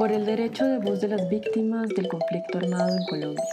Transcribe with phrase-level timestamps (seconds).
[0.00, 3.44] Por el derecho de voz de las víctimas del conflicto armado en Colombia.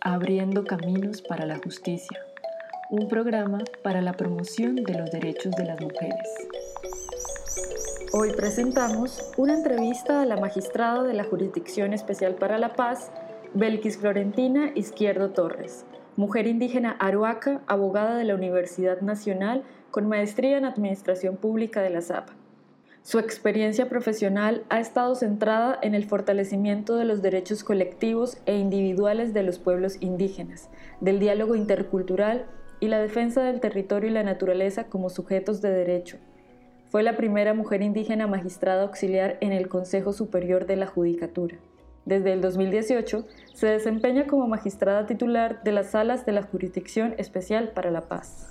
[0.00, 2.24] Abriendo caminos para la justicia.
[2.90, 6.28] Un programa para la promoción de los derechos de las mujeres.
[8.14, 13.10] Hoy presentamos una entrevista a la magistrada de la Jurisdicción Especial para la Paz,
[13.52, 15.84] Belkis Florentina Izquierdo Torres,
[16.18, 22.02] mujer indígena aruaca, abogada de la Universidad Nacional con maestría en Administración Pública de la
[22.02, 22.32] ZAPA.
[23.02, 29.32] Su experiencia profesional ha estado centrada en el fortalecimiento de los derechos colectivos e individuales
[29.32, 30.70] de los pueblos indígenas,
[31.00, 32.46] del diálogo intercultural
[32.80, 36.18] y la defensa del territorio y la naturaleza como sujetos de derecho,
[36.88, 41.58] fue la primera mujer indígena magistrada auxiliar en el Consejo Superior de la Judicatura.
[42.08, 47.72] Desde el 2018 se desempeña como magistrada titular de las salas de la Jurisdicción Especial
[47.72, 48.46] para la Paz.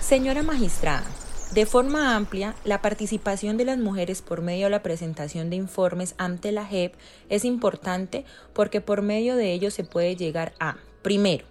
[0.00, 1.06] Señora magistrada,
[1.54, 6.16] de forma amplia, la participación de las mujeres por medio de la presentación de informes
[6.18, 6.94] ante la JEP
[7.28, 8.24] es importante
[8.54, 11.46] porque por medio de ello se puede llegar a, primero,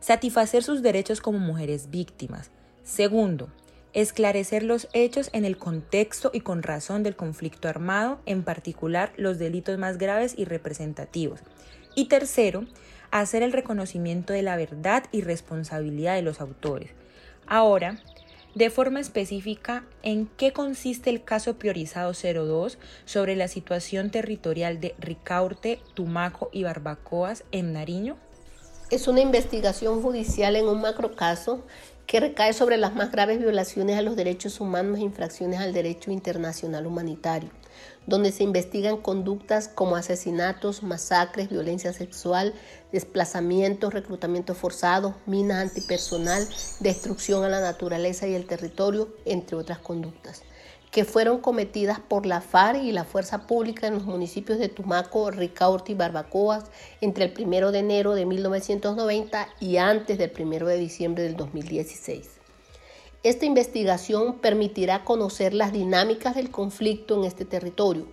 [0.00, 2.50] satisfacer sus derechos como mujeres víctimas.
[2.82, 3.50] Segundo,
[3.92, 9.38] esclarecer los hechos en el contexto y con razón del conflicto armado, en particular los
[9.38, 11.40] delitos más graves y representativos.
[11.94, 12.66] Y tercero,
[13.10, 16.90] hacer el reconocimiento de la verdad y responsabilidad de los autores.
[17.46, 17.98] Ahora,
[18.54, 24.94] de forma específica, ¿en qué consiste el caso priorizado 02 sobre la situación territorial de
[24.98, 28.16] Ricaurte, Tumaco y Barbacoas en Nariño?
[28.90, 31.62] Es una investigación judicial en un macrocaso
[32.06, 36.10] que recae sobre las más graves violaciones a los derechos humanos e infracciones al derecho
[36.10, 37.50] internacional humanitario,
[38.06, 42.54] donde se investigan conductas como asesinatos, masacres, violencia sexual,
[42.90, 46.48] desplazamientos, reclutamiento forzado, minas antipersonal,
[46.80, 50.44] destrucción a la naturaleza y el territorio, entre otras conductas
[50.90, 55.30] que fueron cometidas por la FARC y la Fuerza Pública en los municipios de Tumaco,
[55.30, 56.64] Ricaurte y Barbacoas
[57.00, 62.30] entre el 1 de enero de 1990 y antes del 1 de diciembre del 2016.
[63.22, 68.06] Esta investigación permitirá conocer las dinámicas del conflicto en este territorio,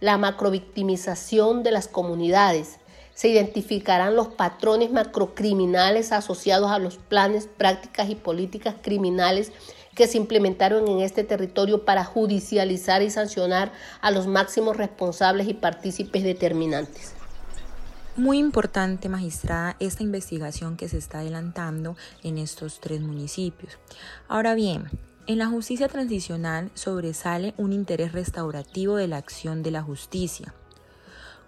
[0.00, 2.78] la macrovictimización de las comunidades,
[3.16, 9.52] se identificarán los patrones macrocriminales asociados a los planes, prácticas y políticas criminales
[9.96, 15.54] que se implementaron en este territorio para judicializar y sancionar a los máximos responsables y
[15.54, 17.14] partícipes determinantes.
[18.14, 23.78] Muy importante, magistrada, esta investigación que se está adelantando en estos tres municipios.
[24.28, 24.84] Ahora bien,
[25.26, 30.54] en la justicia transicional sobresale un interés restaurativo de la acción de la justicia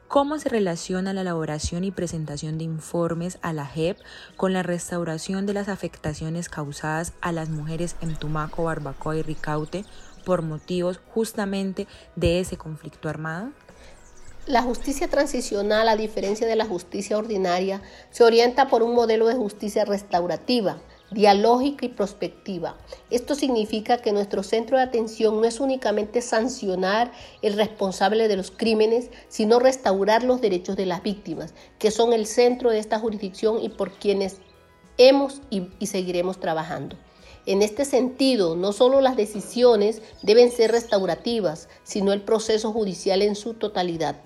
[0.08, 3.98] ¿Cómo se relaciona la elaboración y presentación de informes a la JEP
[4.38, 9.84] con la restauración de las afectaciones causadas a las mujeres en Tumaco, Barbacoa y Ricaute
[10.24, 11.86] por motivos justamente
[12.16, 13.50] de ese conflicto armado?
[14.46, 19.34] La justicia transicional, a diferencia de la justicia ordinaria, se orienta por un modelo de
[19.34, 20.78] justicia restaurativa,
[21.10, 22.76] dialógica y prospectiva.
[23.10, 28.50] Esto significa que nuestro centro de atención no es únicamente sancionar el responsable de los
[28.50, 33.62] crímenes, sino restaurar los derechos de las víctimas, que son el centro de esta jurisdicción
[33.62, 34.36] y por quienes
[34.98, 36.96] hemos y, y seguiremos trabajando.
[37.46, 43.36] En este sentido, no solo las decisiones deben ser restaurativas, sino el proceso judicial en
[43.36, 44.16] su totalidad.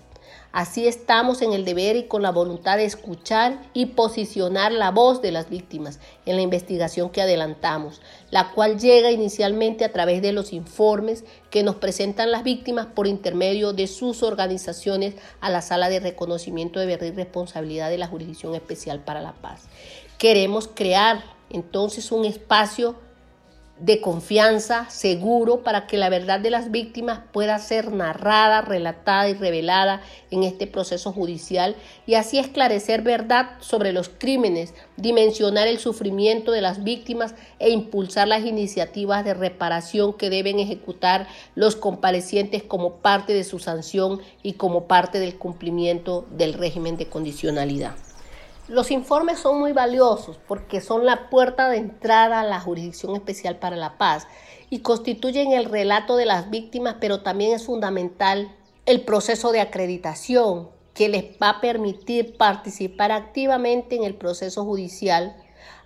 [0.53, 5.23] Así estamos en el deber y con la voluntad de escuchar y posicionar la voz
[5.23, 10.33] de las víctimas en la investigación que adelantamos, la cual llega inicialmente a través de
[10.33, 15.89] los informes que nos presentan las víctimas por intermedio de sus organizaciones a la sala
[15.89, 19.62] de reconocimiento de verdad y responsabilidad de la Jurisdicción Especial para la Paz.
[20.19, 22.95] Queremos crear entonces un espacio
[23.82, 29.34] de confianza, seguro, para que la verdad de las víctimas pueda ser narrada, relatada y
[29.34, 31.75] revelada en este proceso judicial
[32.06, 38.29] y así esclarecer verdad sobre los crímenes, dimensionar el sufrimiento de las víctimas e impulsar
[38.29, 41.26] las iniciativas de reparación que deben ejecutar
[41.56, 47.06] los comparecientes como parte de su sanción y como parte del cumplimiento del régimen de
[47.06, 47.96] condicionalidad.
[48.73, 53.59] Los informes son muy valiosos porque son la puerta de entrada a la Jurisdicción Especial
[53.59, 54.27] para la Paz
[54.71, 60.71] y constituyen el relato de las víctimas, pero también es fundamental el proceso de acreditación
[60.95, 65.37] que les va a permitir participar activamente en el proceso judicial,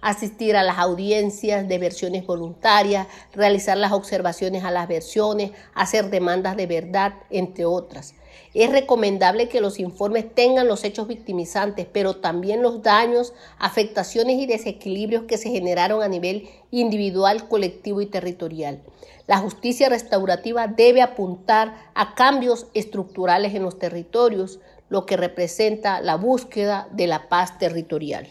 [0.01, 6.57] asistir a las audiencias de versiones voluntarias, realizar las observaciones a las versiones, hacer demandas
[6.57, 8.15] de verdad, entre otras.
[8.55, 14.47] Es recomendable que los informes tengan los hechos victimizantes, pero también los daños, afectaciones y
[14.47, 18.83] desequilibrios que se generaron a nivel individual, colectivo y territorial.
[19.27, 26.17] La justicia restaurativa debe apuntar a cambios estructurales en los territorios, lo que representa la
[26.17, 28.29] búsqueda de la paz territorial.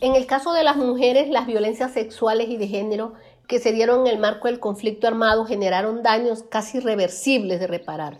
[0.00, 3.14] En el caso de las mujeres, las violencias sexuales y de género
[3.50, 8.16] que se dieron en el marco del conflicto armado generaron daños casi irreversibles de reparar,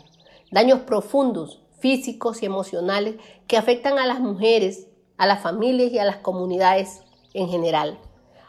[0.50, 3.17] daños profundos, físicos y emocionales
[3.47, 7.00] que afectan a las mujeres, a las familias y a las comunidades
[7.35, 7.99] en general.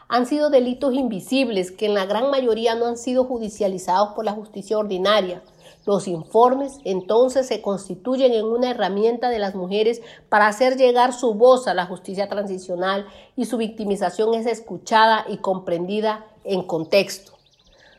[0.08, 4.32] Han sido delitos invisibles que en la gran mayoría no han sido judicializados por la
[4.32, 5.42] justicia ordinaria,
[5.84, 11.34] los informes entonces se constituyen en una herramienta de las mujeres para hacer llegar su
[11.34, 13.06] voz a la justicia transicional
[13.36, 17.32] y su victimización es escuchada y comprendida en contexto.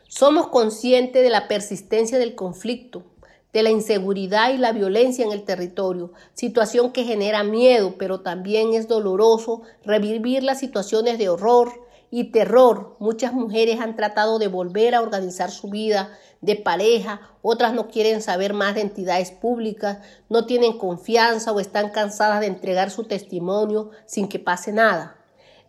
[0.08, 3.02] Somos conscientes de la persistencia del conflicto,
[3.54, 8.74] de la inseguridad y la violencia en el territorio, situación que genera miedo, pero también
[8.74, 11.72] es doloroso revivir las situaciones de horror
[12.10, 12.96] y terror.
[12.98, 16.10] Muchas mujeres han tratado de volver a organizar su vida
[16.40, 19.98] de pareja, otras no quieren saber más de entidades públicas,
[20.28, 25.16] no tienen confianza o están cansadas de entregar su testimonio sin que pase nada.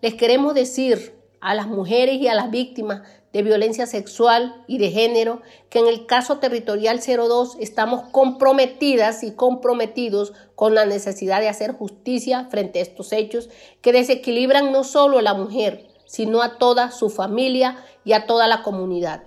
[0.01, 3.03] Les queremos decir a las mujeres y a las víctimas
[3.35, 9.33] de violencia sexual y de género que en el caso territorial 02 estamos comprometidas y
[9.33, 13.49] comprometidos con la necesidad de hacer justicia frente a estos hechos
[13.81, 18.47] que desequilibran no solo a la mujer, sino a toda su familia y a toda
[18.47, 19.23] la comunidad.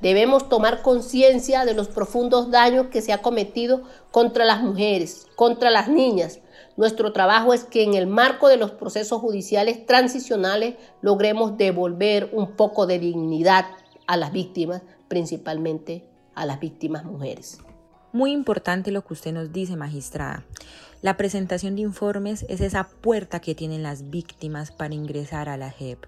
[0.00, 5.68] Debemos tomar conciencia de los profundos daños que se ha cometido contra las mujeres, contra
[5.68, 6.40] las niñas.
[6.76, 12.52] Nuestro trabajo es que en el marco de los procesos judiciales transicionales logremos devolver un
[12.52, 13.66] poco de dignidad
[14.06, 17.58] a las víctimas, principalmente a las víctimas mujeres.
[18.12, 20.44] Muy importante lo que usted nos dice, magistrada.
[21.02, 25.70] La presentación de informes es esa puerta que tienen las víctimas para ingresar a la
[25.70, 26.04] JEP,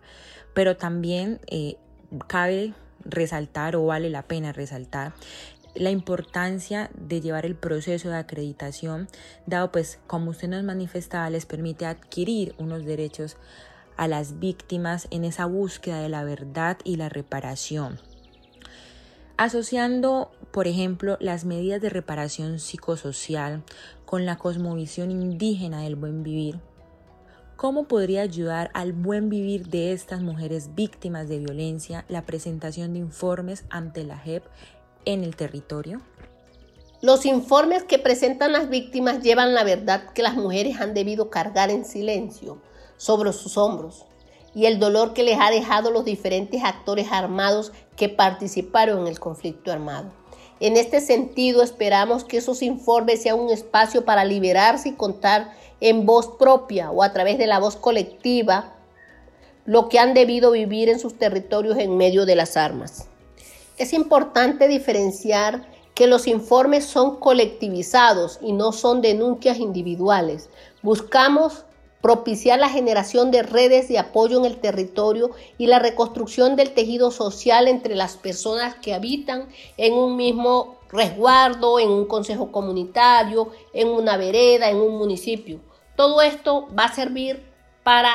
[0.54, 1.76] pero también eh,
[2.26, 2.74] cabe
[3.04, 5.14] resaltar o vale la pena resaltar
[5.74, 9.08] la importancia de llevar el proceso de acreditación,
[9.46, 13.36] dado pues como usted nos manifestaba, les permite adquirir unos derechos
[13.96, 17.98] a las víctimas en esa búsqueda de la verdad y la reparación.
[19.36, 23.64] Asociando, por ejemplo, las medidas de reparación psicosocial
[24.04, 26.60] con la cosmovisión indígena del buen vivir,
[27.56, 32.98] ¿Cómo podría ayudar al buen vivir de estas mujeres víctimas de violencia la presentación de
[32.98, 34.42] informes ante la JEP
[35.04, 36.00] en el territorio?
[37.00, 41.70] Los informes que presentan las víctimas llevan la verdad que las mujeres han debido cargar
[41.70, 42.58] en silencio
[42.96, 44.06] sobre sus hombros
[44.54, 49.20] y el dolor que les ha dejado los diferentes actores armados que participaron en el
[49.20, 50.12] conflicto armado.
[50.60, 56.06] En este sentido, esperamos que esos informes sean un espacio para liberarse y contar en
[56.06, 58.72] voz propia o a través de la voz colectiva
[59.66, 63.08] lo que han debido vivir en sus territorios en medio de las armas.
[63.76, 70.48] Es importante diferenciar que los informes son colectivizados y no son denuncias individuales.
[70.82, 71.64] Buscamos
[72.00, 77.10] propiciar la generación de redes de apoyo en el territorio y la reconstrucción del tejido
[77.10, 79.48] social entre las personas que habitan
[79.78, 85.60] en un mismo resguardo, en un consejo comunitario, en una vereda, en un municipio.
[85.96, 87.42] Todo esto va a servir
[87.82, 88.14] para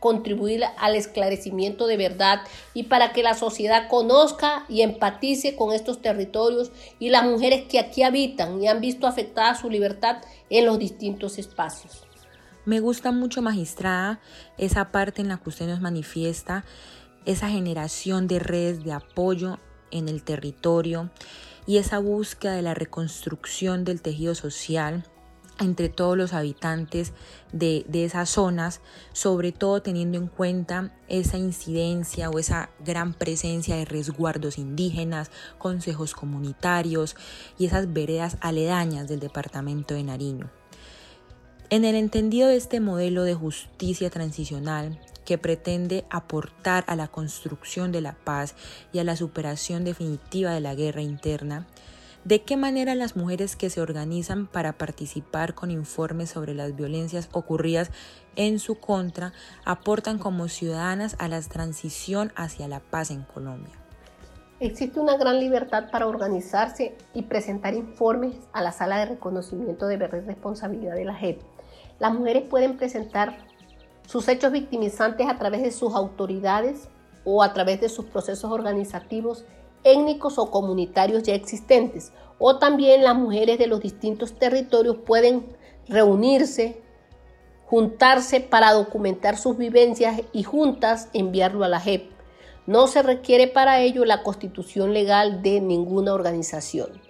[0.00, 2.40] contribuir al esclarecimiento de verdad
[2.74, 7.78] y para que la sociedad conozca y empatice con estos territorios y las mujeres que
[7.78, 10.18] aquí habitan y han visto afectada su libertad
[10.50, 12.04] en los distintos espacios.
[12.64, 14.20] Me gusta mucho, magistrada,
[14.58, 16.64] esa parte en la que usted nos manifiesta,
[17.24, 19.58] esa generación de redes de apoyo
[19.90, 21.10] en el territorio
[21.66, 25.04] y esa búsqueda de la reconstrucción del tejido social
[25.60, 27.12] entre todos los habitantes
[27.52, 28.80] de, esas zonas,
[29.12, 36.14] sobre todo teniendo en cuenta esa incidencia o esa gran presencia de resguardos indígenas, consejos
[36.14, 37.16] comunitarios
[37.58, 40.50] y esas veredas aledañas del departamento de Nariño.
[41.70, 47.92] En el entendido de este modelo de justicia transicional que pretende aportar a la construcción
[47.92, 48.54] de la paz
[48.94, 51.66] y a la superación definitiva de la guerra interna,
[52.28, 57.30] ¿de qué manera las mujeres que se organizan para participar con informes sobre las violencias
[57.32, 57.90] ocurridas
[58.36, 59.32] en su contra
[59.64, 63.72] aportan como ciudadanas a la transición hacia la paz en Colombia?
[64.60, 69.96] Existe una gran libertad para organizarse y presentar informes a la sala de reconocimiento de
[69.96, 71.40] responsabilidad de la JEP
[71.98, 73.38] las mujeres pueden presentar
[74.06, 76.88] sus hechos victimizantes a través de sus autoridades
[77.24, 79.44] o a través de sus procesos organizativos
[79.84, 85.56] étnicos o comunitarios ya existentes, o también las mujeres de los distintos territorios pueden
[85.88, 86.80] reunirse,
[87.66, 92.10] juntarse para documentar sus vivencias y juntas enviarlo a la JEP.
[92.66, 97.00] No se requiere para ello la constitución legal de ninguna organización.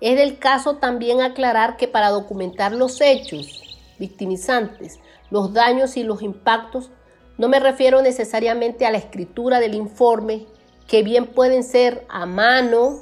[0.00, 3.62] Es del caso también aclarar que para documentar los hechos
[3.98, 4.98] victimizantes,
[5.30, 6.90] los daños y los impactos,
[7.38, 10.46] no me refiero necesariamente a la escritura del informe,
[10.86, 13.00] que bien pueden ser a mano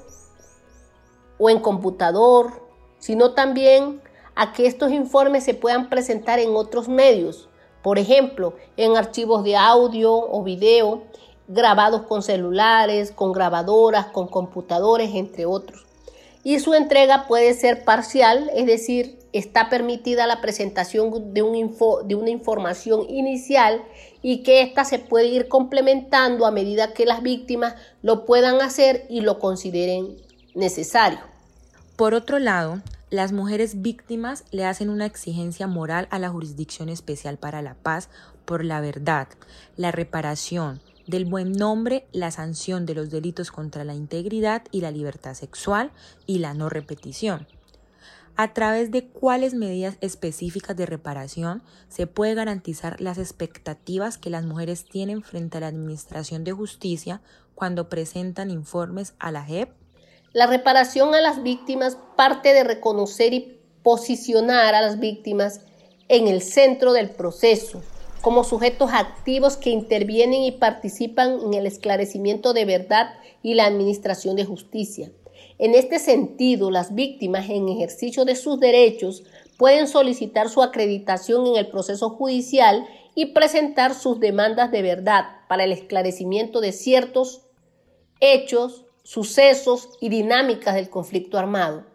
[1.38, 2.52] o en computador,
[2.98, 4.00] sino también
[4.34, 7.48] a que estos informes se puedan presentar en otros medios,
[7.82, 11.02] por ejemplo, en archivos de audio o video,
[11.48, 15.84] grabados con celulares, con grabadoras, con computadores, entre otros.
[16.44, 23.08] Y su entrega puede ser parcial, es decir, está permitida la presentación de, una información
[23.08, 23.82] inicial
[24.22, 29.06] y que ésta se puede ir complementando a medida que las víctimas lo puedan hacer
[29.08, 30.16] y lo consideren
[30.54, 31.20] necesario.
[31.96, 37.38] Por otro lado, las mujeres víctimas le hacen una exigencia moral a la Jurisdicción Especial
[37.38, 38.08] para la Paz
[38.44, 39.28] por la verdad,
[39.76, 40.80] la reparación,
[41.12, 45.92] del buen nombre, la sanción de los delitos contra la integridad y la libertad sexual
[46.26, 47.46] y la no repetición
[48.36, 54.44] a través de cuáles medidas específicas de reparación se puede garantizar las expectativas que las
[54.44, 57.20] mujeres tienen frente a la Administración de Justicia
[57.54, 59.70] cuando presentan informes a la JEP.
[60.32, 65.60] La reparación a las víctimas parte de reconocer y posicionar a las víctimas
[66.08, 67.82] en el centro del proceso,
[68.22, 74.36] como sujetos activos que intervienen y participan en el esclarecimiento de verdad y la administración
[74.36, 75.10] de justicia.
[75.58, 79.24] En este sentido, las víctimas en ejercicio de sus derechos
[79.58, 85.64] pueden solicitar su acreditación en el proceso judicial y presentar sus demandas de verdad para
[85.64, 87.42] el esclarecimiento de ciertos
[88.20, 91.91] hechos, sucesos y dinámicas del conflicto armado.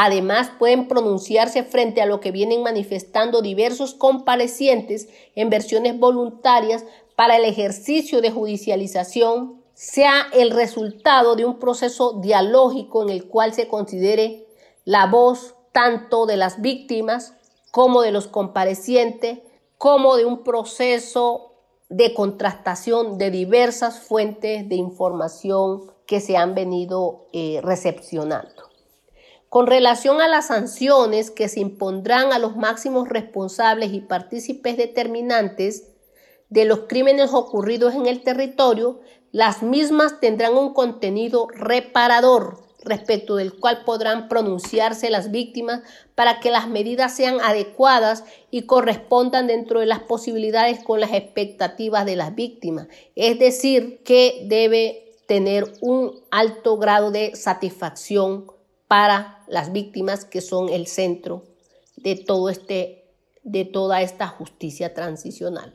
[0.00, 6.84] Además, pueden pronunciarse frente a lo que vienen manifestando diversos comparecientes en versiones voluntarias
[7.16, 13.54] para el ejercicio de judicialización, sea el resultado de un proceso dialógico en el cual
[13.54, 14.46] se considere
[14.84, 17.34] la voz tanto de las víctimas
[17.72, 19.40] como de los comparecientes,
[19.78, 21.54] como de un proceso
[21.88, 28.67] de contrastación de diversas fuentes de información que se han venido eh, recepcionando.
[29.48, 35.88] Con relación a las sanciones que se impondrán a los máximos responsables y partícipes determinantes
[36.50, 39.00] de los crímenes ocurridos en el territorio,
[39.32, 45.82] las mismas tendrán un contenido reparador respecto del cual podrán pronunciarse las víctimas
[46.14, 52.06] para que las medidas sean adecuadas y correspondan dentro de las posibilidades con las expectativas
[52.06, 52.88] de las víctimas.
[53.16, 58.46] Es decir, que debe tener un alto grado de satisfacción
[58.86, 61.44] para las víctimas que son el centro
[61.96, 63.04] de todo este
[63.42, 65.74] de toda esta justicia transicional.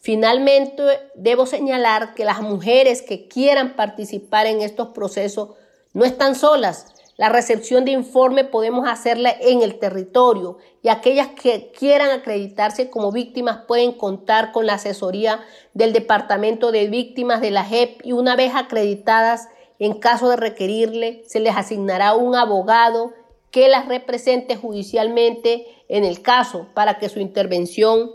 [0.00, 0.82] Finalmente,
[1.14, 5.50] debo señalar que las mujeres que quieran participar en estos procesos
[5.94, 6.86] no están solas.
[7.16, 13.12] La recepción de informe podemos hacerla en el territorio y aquellas que quieran acreditarse como
[13.12, 15.40] víctimas pueden contar con la asesoría
[15.72, 21.22] del Departamento de Víctimas de la JEP y una vez acreditadas, en caso de requerirle,
[21.26, 23.12] se les asignará un abogado
[23.50, 28.10] que las represente judicialmente en el caso para que su intervención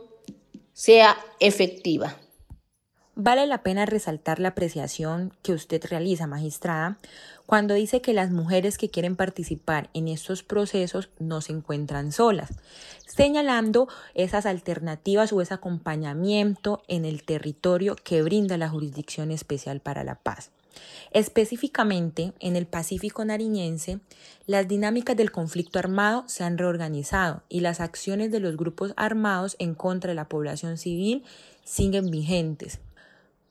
[0.74, 2.18] sea efectiva.
[3.22, 6.98] Vale la pena resaltar la apreciación que usted realiza, magistrada,
[7.46, 12.51] cuando dice que las mujeres que quieren participar en estos procesos no se encuentran solas,
[13.08, 20.06] señalando esas alternativas o ese acompañamiento en el territorio que brinda la Jurisdicción Especial para
[20.06, 20.51] la Paz.
[21.12, 24.00] Específicamente, en el Pacífico nariñense,
[24.46, 29.56] las dinámicas del conflicto armado se han reorganizado y las acciones de los grupos armados
[29.60, 31.24] en contra de la población civil
[31.64, 32.80] siguen vigentes.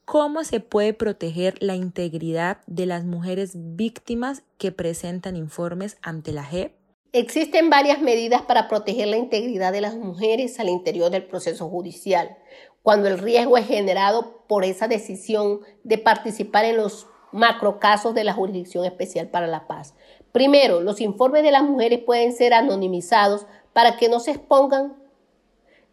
[0.05, 6.45] ¿Cómo se puede proteger la integridad de las mujeres víctimas que presentan informes ante la
[6.45, 6.78] JEP?
[7.12, 12.37] Existen varias medidas para proteger la integridad de las mujeres al interior del proceso judicial,
[12.83, 18.35] cuando el riesgo es generado por esa decisión de participar en los macrocasos de la
[18.35, 19.95] Jurisdicción Especial para la Paz.
[20.33, 24.95] Primero, los informes de las mujeres pueden ser anonimizados para que no se expongan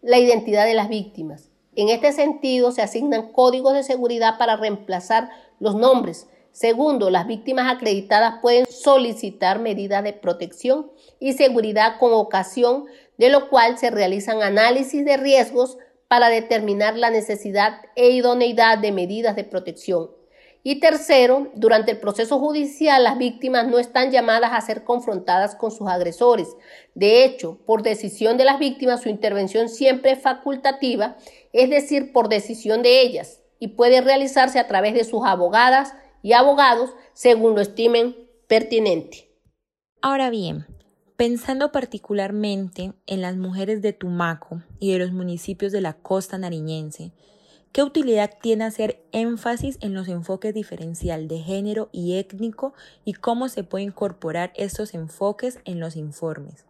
[0.01, 1.50] la identidad de las víctimas.
[1.77, 5.29] En este sentido, se asignan códigos de seguridad para reemplazar
[5.60, 6.27] los nombres.
[6.55, 12.85] Segundo, las víctimas acreditadas pueden solicitar medidas de protección y seguridad con ocasión
[13.17, 18.93] de lo cual se realizan análisis de riesgos para determinar la necesidad e idoneidad de
[18.93, 20.12] medidas de protección
[20.63, 25.71] Y tercero, durante el proceso judicial las víctimas no están llamadas a ser confrontadas con
[25.71, 26.55] sus agresores.
[26.93, 31.17] De hecho, por decisión de las víctimas su intervención siempre es facultativa,
[31.51, 35.95] es decir, por decisión de ellas, y puede realizarse a través de sus abogadas
[36.25, 38.15] y abogados según lo estimen
[38.48, 39.29] pertinente.
[40.01, 40.65] Ahora bien,
[41.15, 47.12] pensando particularmente en las mujeres de Tumaco y de los municipios de la costa nariñense,
[47.72, 53.50] ¿Qué utilidad tiene hacer énfasis en los enfoques diferencial de género y étnico y cómo
[53.50, 56.65] se puede incorporar estos enfoques en los informes?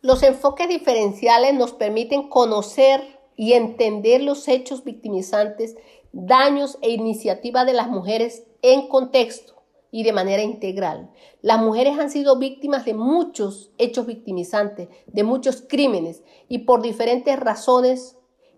[0.00, 5.76] Los enfoques diferenciales nos permiten conocer y entender los hechos victimizantes,
[6.10, 11.10] daños e iniciativas de las mujeres en contexto y de manera integral.
[11.42, 17.38] Las mujeres han sido víctimas de muchos hechos victimizantes, de muchos crímenes y por diferentes
[17.38, 18.16] razones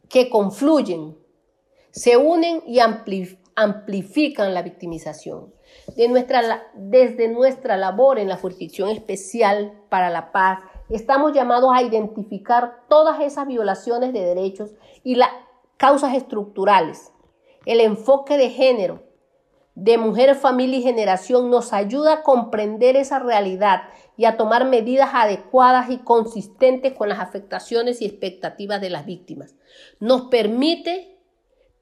[0.09, 1.17] que confluyen
[1.91, 5.55] se unen y amplifican la victimización.
[5.97, 10.59] desde nuestra labor en la Jurisdicción Especial para la Paz,
[10.91, 14.73] estamos llamados a identificar todas esas violaciones de derechos
[15.05, 15.31] y las
[15.77, 17.13] causas estructurales.
[17.65, 19.03] El enfoque de género
[19.75, 23.83] de mujer, familia y generación nos ayuda a comprender esa realidad
[24.17, 29.57] y a tomar medidas adecuadas y consistentes con las afectaciones y expectativas de las víctimas.
[29.99, 31.19] Nos permite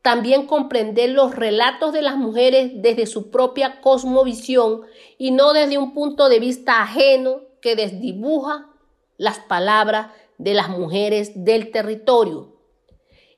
[0.01, 4.83] también comprender los relatos de las mujeres desde su propia cosmovisión
[5.19, 8.69] y no desde un punto de vista ajeno que desdibuja
[9.17, 10.09] las palabras
[10.39, 12.52] de las mujeres del territorio.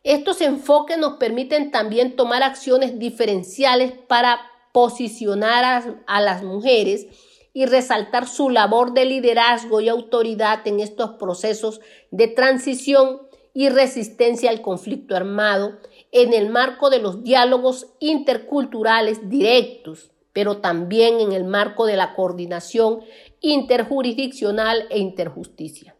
[0.04, 4.38] Estos enfoques nos permiten también tomar acciones diferenciales para
[4.70, 7.06] posicionar a, las mujeres
[7.54, 11.80] y resaltar su labor de liderazgo y autoridad en estos procesos
[12.11, 13.23] de transición
[13.54, 15.78] y resistencia al conflicto armado
[16.12, 22.14] en el marco de los diálogos interculturales directos, pero también en el marco de la
[22.14, 23.00] coordinación
[23.40, 25.93] interjurisdiccional e interjusticia.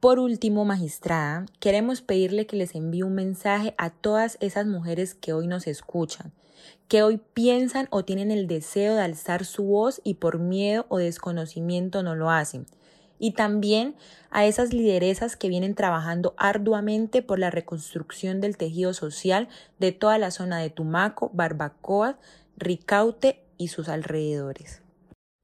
[0.00, 5.34] Por último, magistrada, queremos pedirle que les envíe un mensaje a todas esas mujeres que
[5.34, 6.32] hoy nos escuchan,
[6.88, 10.96] que hoy piensan o tienen el deseo de alzar su voz y por miedo o
[10.96, 12.66] desconocimiento no lo hacen
[13.20, 13.94] y también
[14.30, 20.18] a esas lideresas que vienen trabajando arduamente por la reconstrucción del tejido social de toda
[20.18, 22.18] la zona de Tumaco, Barbacoa,
[22.56, 24.82] Ricaute y sus alrededores.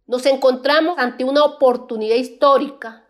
[0.06, 3.05] Nos encontramos ante una oportunidad histórica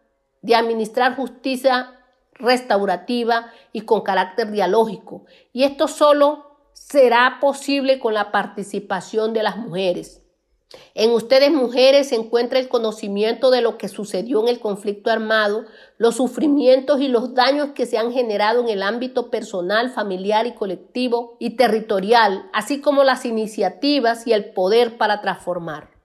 [0.46, 1.92] de administrar justicia
[2.34, 9.56] restaurativa y con carácter dialógico, y esto solo será posible con la participación de las
[9.56, 10.22] mujeres.
[10.94, 15.64] En ustedes mujeres se encuentra el conocimiento de lo que sucedió en el conflicto armado,
[15.96, 20.54] los sufrimientos y los daños que se han generado en el ámbito personal, familiar y
[20.54, 25.95] colectivo y territorial, así como las iniciativas y el poder para transformar.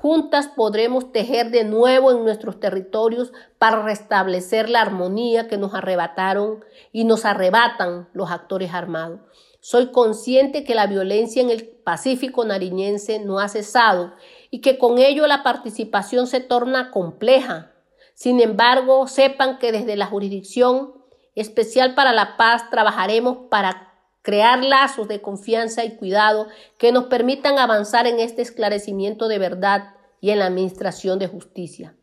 [0.00, 6.64] Juntas podremos tejer de nuevo en nuestros territorios para restablecer la armonía que nos arrebataron
[6.90, 9.20] y nos arrebatan los actores armados.
[9.60, 14.14] Soy consciente que la violencia en el Pacífico nariñense no ha cesado
[14.50, 17.72] y que con ello la participación se torna compleja.
[18.14, 20.94] Sin embargo, sepan que desde la jurisdicción
[21.34, 23.89] especial para la paz trabajaremos para
[24.22, 29.94] crear lazos de confianza y cuidado que nos permitan avanzar en este esclarecimiento de verdad
[30.20, 31.96] y en la administración de justicia.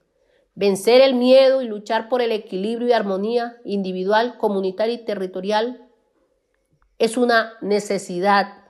[0.56, 5.88] Vencer el miedo y luchar por el equilibrio y armonía individual, comunitaria y territorial
[6.98, 8.64] es una necesidad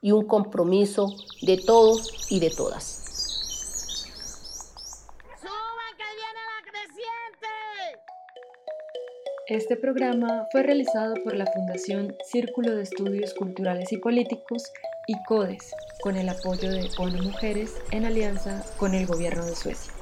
[0.00, 3.01] y un compromiso de todos y de todas.
[9.52, 14.72] Este programa fue realizado por la Fundación Círculo de Estudios Culturales y Políticos
[15.06, 19.92] y CODES, con el apoyo de ONU Mujeres en alianza con el Gobierno de Suecia.